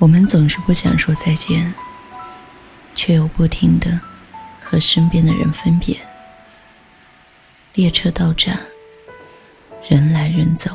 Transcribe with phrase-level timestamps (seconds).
[0.00, 1.74] 我们总是不想说再见，
[2.94, 4.00] 却又不停的
[4.58, 5.94] 和身边的人分别。
[7.74, 8.58] 列车到站，
[9.86, 10.70] 人来人走，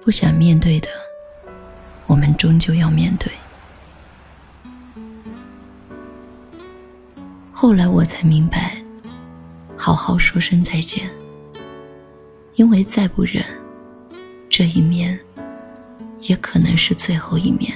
[0.00, 0.88] 不想面对的，
[2.06, 3.32] 我们终究要面对。
[7.52, 8.80] 后来我才明白，
[9.76, 11.10] 好好说声再见，
[12.54, 13.44] 因为再不忍，
[14.48, 15.18] 这一面
[16.20, 17.72] 也可能是最后一面。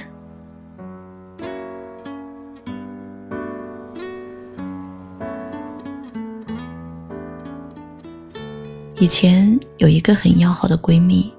[8.99, 11.33] 以前有一个很要好的闺蜜，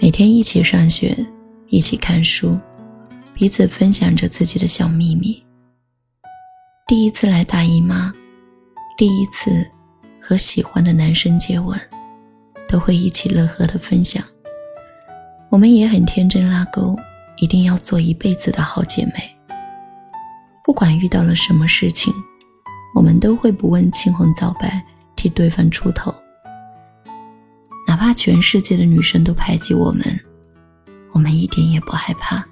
[0.00, 1.16] 每天一起上学，
[1.66, 2.56] 一起看书，
[3.34, 5.42] 彼此分享着自己的小秘密。
[6.86, 8.12] 第一次来大姨妈，
[8.96, 9.68] 第一次
[10.20, 11.78] 和喜欢的男生接吻，
[12.68, 14.22] 都会一起乐呵的分享。
[15.50, 16.96] 我们也很天真拉钩，
[17.38, 19.14] 一定要做一辈子的好姐妹。
[20.64, 22.14] 不管遇到了什么事情，
[22.94, 24.80] 我们都会不问青红皂白
[25.16, 26.14] 替对方出头。
[28.20, 30.04] 全世界的女生都排挤我们，
[31.12, 32.46] 我们一点也不害怕。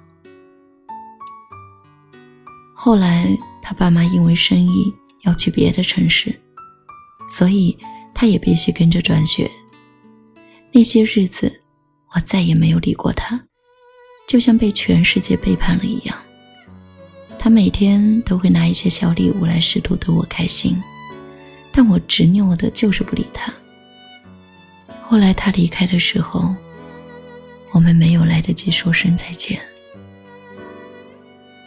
[2.73, 3.27] 后来，
[3.61, 4.91] 他爸妈因为生意
[5.25, 6.35] 要去别的城市，
[7.29, 7.77] 所以
[8.15, 9.47] 他也必须跟着转学。
[10.71, 11.61] 那些日子，
[12.15, 13.39] 我再也没有理过他，
[14.27, 16.17] 就像被全世界背叛了一样。
[17.37, 20.75] 他每天都会拿一些小礼物来试图逗我开心，
[21.71, 23.53] 但我执拗的就是不理他。
[25.09, 26.55] 后来他离开的时候，
[27.71, 29.59] 我们没有来得及说声再见。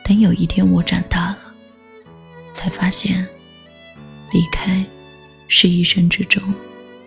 [0.04, 1.52] 等有一天我长大了，
[2.52, 3.28] 才发现，
[4.30, 4.86] 离开
[5.48, 6.40] 是一生之中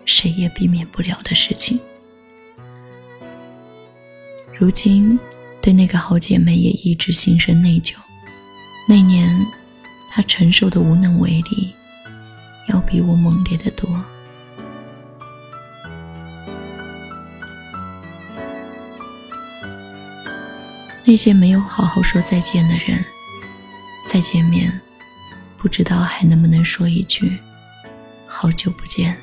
[0.04, 1.80] 谁也避免不了的事情。
[4.58, 5.18] 如今
[5.62, 7.94] 对那个好姐妹也一直心生内疚。
[8.86, 9.34] 那年，
[10.10, 11.72] 她承受的无能为力，
[12.68, 13.88] 要比我猛烈的多。
[21.08, 23.04] 那些没有好好说再见的人，
[24.08, 24.80] 再见面，
[25.56, 27.38] 不知道还能不能说一句
[28.26, 29.16] “好久不见”。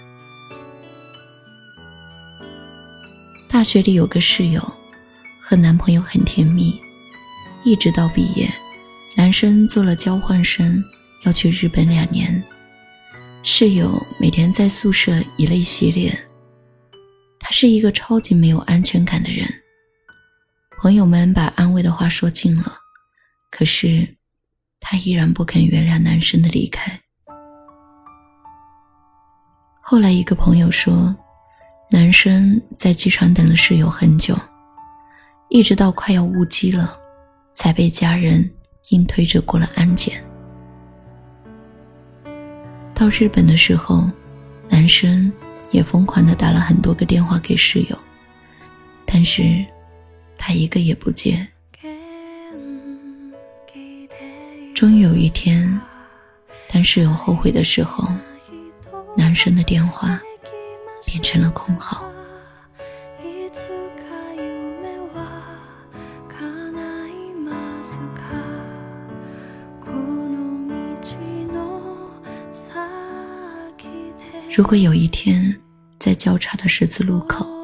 [3.49, 4.61] 大学里有个室友，
[5.41, 6.81] 和男朋友很甜蜜，
[7.65, 8.49] 一直到毕业，
[9.17, 10.81] 男生做了交换生，
[11.25, 12.41] 要去日本两年。
[13.43, 16.17] 室友每天在宿舍以泪洗脸，
[17.41, 19.45] 他是一个超级没有安全感的人。
[20.83, 22.75] 朋友们把安慰的话说尽了，
[23.49, 24.05] 可是
[24.81, 26.91] 他依然不肯原谅男生的离开。
[29.81, 31.15] 后来一个朋友说，
[31.89, 34.37] 男生在机场等了室友很久，
[35.47, 36.99] 一直到快要误机了，
[37.53, 38.53] 才被家人
[38.89, 40.21] 硬推着过了安检。
[42.93, 44.03] 到日本的时候，
[44.67, 45.31] 男生
[45.71, 47.97] 也疯狂的打了很多个电话给室友，
[49.05, 49.65] 但是。
[50.45, 51.47] 他一个也不接。
[54.75, 55.79] 终于有一天，
[56.67, 58.13] 但是有后悔的时候，
[59.15, 60.21] 男生的电话
[61.05, 62.11] 变成了空号。
[74.53, 75.57] 如果有一天，
[75.97, 77.62] 在交叉的十字路口，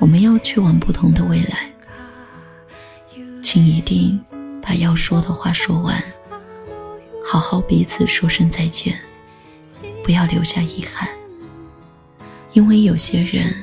[0.00, 1.70] 我们要去往不同的未来，
[3.44, 4.18] 请一定
[4.62, 6.02] 把要说的话说完，
[7.24, 8.98] 好好彼此说声再见，
[10.02, 11.06] 不要留下遗憾。
[12.54, 13.54] 因为有些人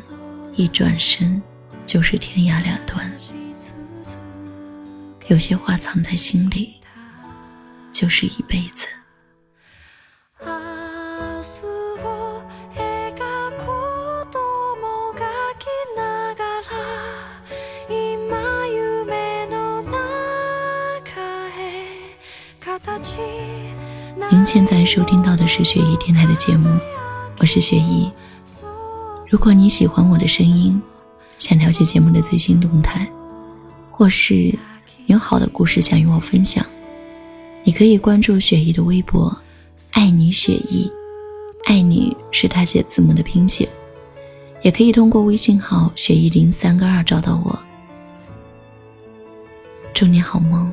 [0.56, 1.42] 一转身
[1.86, 3.12] 就是天涯两端，
[5.28, 6.76] 有些话藏在心里
[7.92, 8.87] 就是一辈子。
[24.30, 26.78] 您现在收听到的是雪姨电台的节目，
[27.38, 28.12] 我是雪姨。
[29.30, 30.82] 如果你喜欢我的声音，
[31.40, 33.10] 想了解节目的最新动态，
[33.90, 34.54] 或是
[35.06, 36.66] 有好的故事想与我分享，
[37.64, 39.34] 你可以关注雪姨的微博
[39.92, 40.92] “爱你雪姨”，
[41.64, 43.70] 爱你是大写字母的拼写，
[44.62, 47.58] 也可以通过微信号“雪姨零三个二”找到我。
[49.94, 50.70] 祝你好梦，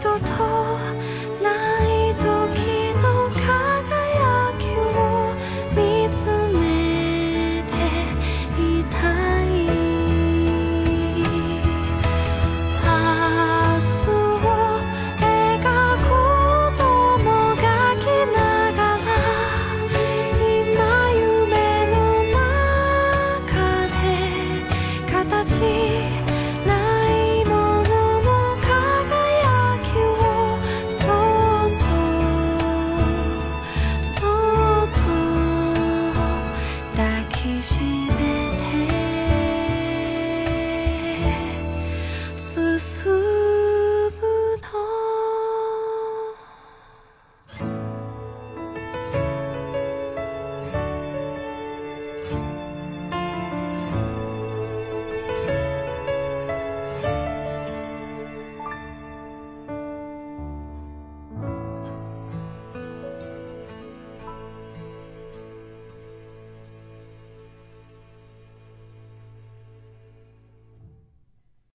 [0.00, 0.57] 多痛